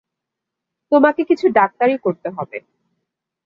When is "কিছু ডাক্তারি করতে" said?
1.23-2.27